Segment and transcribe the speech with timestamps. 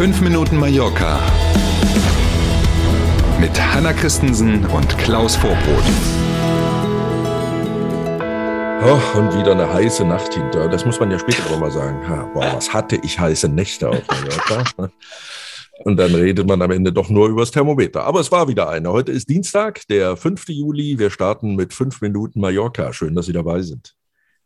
[0.00, 1.20] 5 Minuten Mallorca
[3.38, 5.84] mit Hanna Christensen und Klaus Vorbrot.
[8.82, 10.70] Oh, und wieder eine heiße Nacht hinter.
[10.70, 12.08] Das muss man ja später auch mal sagen.
[12.08, 14.64] Ha, boah, was hatte ich heiße Nächte auf Mallorca.
[15.84, 18.04] Und dann redet man am Ende doch nur über das Thermometer.
[18.04, 18.90] Aber es war wieder eine.
[18.90, 20.48] Heute ist Dienstag, der 5.
[20.48, 20.98] Juli.
[20.98, 22.94] Wir starten mit 5 Minuten Mallorca.
[22.94, 23.94] Schön, dass Sie dabei sind.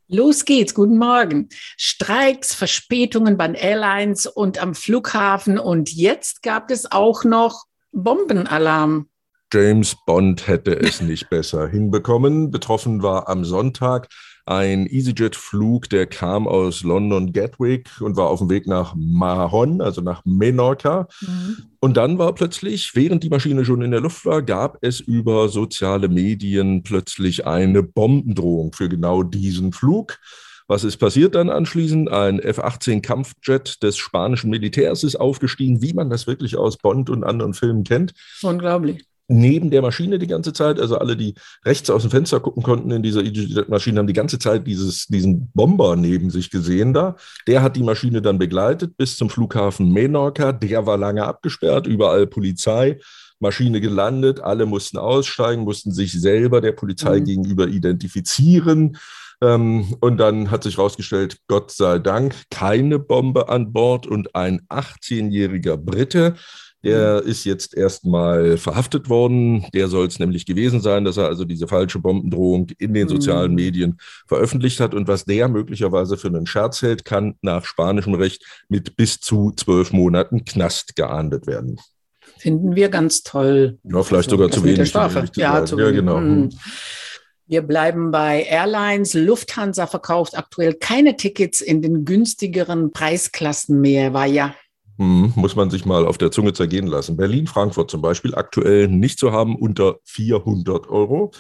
[0.08, 1.48] Los geht's, guten Morgen.
[1.78, 9.08] Streiks, Verspätungen bei Airlines und am Flughafen und jetzt gab es auch noch Bombenalarm.
[9.52, 12.50] James Bond hätte es nicht besser hinbekommen.
[12.50, 14.08] Betroffen war am Sonntag
[14.46, 20.00] ein EasyJet-Flug, der kam aus London Gatwick und war auf dem Weg nach Mahon, also
[20.00, 21.08] nach Menorca.
[21.20, 21.56] Mhm.
[21.80, 25.48] Und dann war plötzlich, während die Maschine schon in der Luft war, gab es über
[25.48, 30.18] soziale Medien plötzlich eine Bombendrohung für genau diesen Flug.
[30.66, 32.10] Was ist passiert dann anschließend?
[32.10, 37.52] Ein F-18-Kampfjet des spanischen Militärs ist aufgestiegen, wie man das wirklich aus Bond und anderen
[37.52, 38.14] Filmen kennt.
[38.42, 40.78] Unglaublich neben der Maschine die ganze Zeit.
[40.78, 43.22] Also alle, die rechts aus dem Fenster gucken konnten in dieser
[43.68, 47.16] Maschine, haben die ganze Zeit dieses, diesen Bomber neben sich gesehen da.
[47.46, 50.52] Der hat die Maschine dann begleitet bis zum Flughafen Menorca.
[50.52, 52.98] Der war lange abgesperrt, überall Polizei.
[53.40, 57.24] Maschine gelandet, alle mussten aussteigen, mussten sich selber der Polizei mhm.
[57.24, 58.96] gegenüber identifizieren.
[59.42, 64.60] Ähm, und dann hat sich herausgestellt, Gott sei Dank, keine Bombe an Bord und ein
[64.68, 66.34] 18-jähriger Brite
[66.84, 69.66] der ist jetzt erstmal verhaftet worden.
[69.74, 73.50] Der soll es nämlich gewesen sein, dass er also diese falsche Bombendrohung in den sozialen
[73.52, 73.56] mhm.
[73.56, 74.94] Medien veröffentlicht hat.
[74.94, 79.52] Und was der möglicherweise für einen Scherz hält, kann nach spanischem Recht mit bis zu
[79.56, 81.80] zwölf Monaten Knast geahndet werden.
[82.38, 83.78] Finden wir ganz toll.
[83.84, 84.88] Ja, vielleicht also, sogar zu wenig.
[84.88, 85.24] Strafe.
[85.36, 86.20] Ja, zu ja, genau.
[86.20, 86.50] Mhm.
[87.46, 89.12] Wir bleiben bei Airlines.
[89.12, 94.54] Lufthansa verkauft aktuell keine Tickets in den günstigeren Preisklassen mehr, war ja
[94.96, 97.16] muss man sich mal auf der Zunge zergehen lassen.
[97.16, 101.32] Berlin, Frankfurt zum Beispiel aktuell nicht zu haben unter 400 Euro.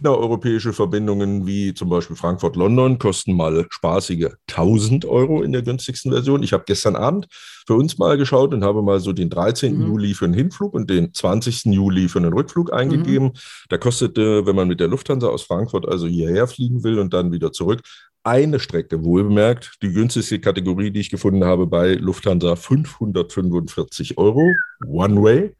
[0.00, 6.42] Innereuropäische Verbindungen wie zum Beispiel Frankfurt-London kosten mal spaßige 1000 Euro in der günstigsten Version.
[6.42, 7.28] Ich habe gestern Abend
[7.66, 9.76] für uns mal geschaut und habe mal so den 13.
[9.76, 9.86] Mhm.
[9.86, 11.66] Juli für den Hinflug und den 20.
[11.66, 13.28] Juli für den Rückflug eingegeben.
[13.28, 13.38] Mhm.
[13.68, 17.30] Da kostete, wenn man mit der Lufthansa aus Frankfurt also hierher fliegen will und dann
[17.30, 17.82] wieder zurück,
[18.24, 24.50] eine Strecke, wohlbemerkt, die günstigste Kategorie, die ich gefunden habe bei Lufthansa, 545 Euro,
[24.86, 25.54] One Way.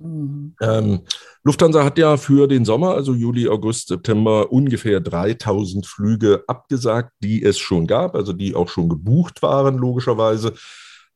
[0.00, 0.54] Mhm.
[0.60, 1.00] Ähm,
[1.44, 7.42] Lufthansa hat ja für den Sommer, also Juli, August, September, ungefähr 3000 Flüge abgesagt, die
[7.42, 10.54] es schon gab, also die auch schon gebucht waren, logischerweise.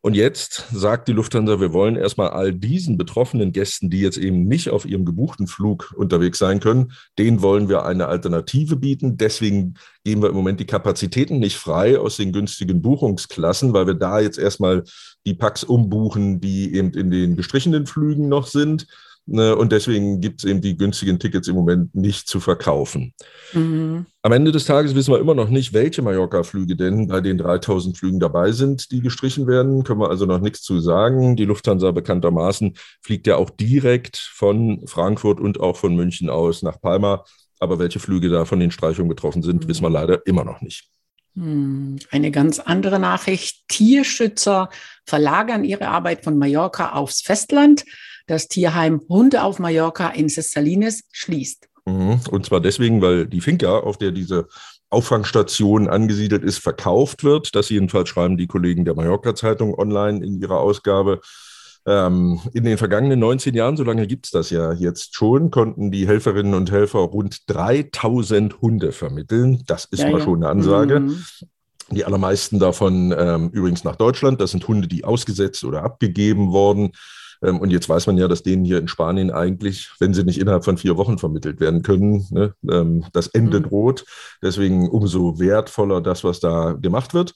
[0.04, 4.48] Und jetzt sagt die Lufthansa, wir wollen erstmal all diesen betroffenen Gästen, die jetzt eben
[4.48, 6.90] nicht auf ihrem gebuchten Flug unterwegs sein können,
[7.20, 9.16] denen wollen wir eine Alternative bieten.
[9.16, 13.94] Deswegen geben wir im Moment die Kapazitäten nicht frei aus den günstigen Buchungsklassen, weil wir
[13.94, 14.82] da jetzt erstmal
[15.24, 18.88] die Packs umbuchen, die eben in den gestrichenen Flügen noch sind.
[19.24, 23.14] Ne, und deswegen gibt es eben die günstigen Tickets im Moment nicht zu verkaufen.
[23.52, 24.06] Mhm.
[24.20, 27.96] Am Ende des Tages wissen wir immer noch nicht, welche Mallorca-Flüge denn bei den 3000
[27.96, 29.84] Flügen dabei sind, die gestrichen werden.
[29.84, 31.36] Können wir also noch nichts zu sagen.
[31.36, 36.80] Die Lufthansa bekanntermaßen fliegt ja auch direkt von Frankfurt und auch von München aus nach
[36.80, 37.24] Palma.
[37.60, 39.68] Aber welche Flüge da von den Streichungen betroffen sind, mhm.
[39.68, 40.88] wissen wir leider immer noch nicht.
[41.36, 43.68] Hm, eine ganz andere Nachricht.
[43.68, 44.68] Tierschützer
[45.06, 47.84] verlagern ihre Arbeit von Mallorca aufs Festland
[48.26, 51.68] das Tierheim Hunde auf Mallorca in Cessalines schließt.
[51.84, 52.20] Mhm.
[52.30, 54.48] Und zwar deswegen, weil die Finca, auf der diese
[54.90, 57.54] Auffangstation angesiedelt ist, verkauft wird.
[57.54, 61.20] Das jedenfalls schreiben die Kollegen der Mallorca-Zeitung online in ihrer Ausgabe.
[61.84, 65.90] Ähm, in den vergangenen 19 Jahren, so lange gibt es das ja jetzt schon, konnten
[65.90, 69.64] die Helferinnen und Helfer rund 3000 Hunde vermitteln.
[69.66, 70.24] Das ist ja, mal ja.
[70.24, 71.00] schon eine Ansage.
[71.00, 71.24] Mhm.
[71.90, 74.40] Die allermeisten davon ähm, übrigens nach Deutschland.
[74.40, 76.92] Das sind Hunde, die ausgesetzt oder abgegeben wurden.
[77.42, 80.40] Ähm, und jetzt weiß man ja, dass denen hier in Spanien eigentlich, wenn sie nicht
[80.40, 83.64] innerhalb von vier Wochen vermittelt werden können, ne, ähm, das Ende mhm.
[83.64, 84.04] droht.
[84.42, 87.34] Deswegen umso wertvoller das, was da gemacht wird.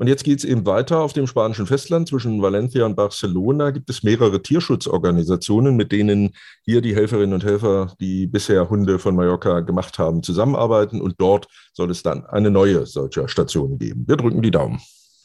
[0.00, 2.08] Und jetzt geht es eben weiter auf dem spanischen Festland.
[2.08, 7.92] Zwischen Valencia und Barcelona gibt es mehrere Tierschutzorganisationen, mit denen hier die Helferinnen und Helfer,
[8.00, 11.00] die bisher Hunde von Mallorca gemacht haben, zusammenarbeiten.
[11.00, 14.04] Und dort soll es dann eine neue solcher Station geben.
[14.06, 14.80] Wir drücken die Daumen.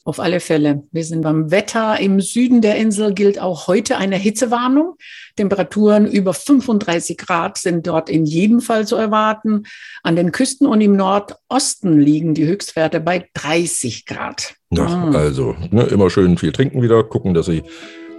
[0.05, 0.83] Auf alle Fälle.
[0.91, 1.97] Wir sind beim Wetter.
[1.97, 4.95] Im Süden der Insel gilt auch heute eine Hitzewarnung.
[5.37, 9.63] Temperaturen über 35 Grad sind dort in jedem Fall zu erwarten.
[10.03, 14.55] An den Küsten und im Nordosten liegen die Höchstwerte bei 30 Grad.
[14.71, 15.11] Ja, ah.
[15.11, 17.63] also ne, immer schön viel trinken wieder, gucken, dass Sie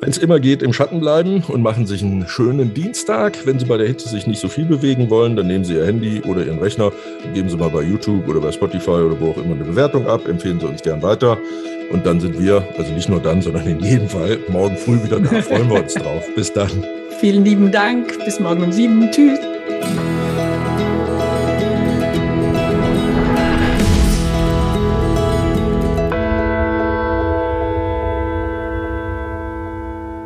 [0.01, 3.47] Wenn es immer geht, im Schatten bleiben und machen sich einen schönen Dienstag.
[3.47, 5.85] Wenn Sie bei der Hitze sich nicht so viel bewegen wollen, dann nehmen Sie Ihr
[5.85, 6.93] Handy oder Ihren Rechner
[7.35, 10.27] geben Sie mal bei YouTube oder bei Spotify oder wo auch immer eine Bewertung ab.
[10.27, 11.37] Empfehlen Sie uns gern weiter.
[11.91, 15.21] Und dann sind wir, also nicht nur dann, sondern in jedem Fall morgen früh wieder
[15.21, 15.43] da.
[15.43, 16.25] Freuen wir uns drauf.
[16.35, 16.71] Bis dann.
[17.21, 18.25] Vielen lieben Dank.
[18.25, 19.11] Bis morgen um sieben.
[19.11, 19.39] Tschüss.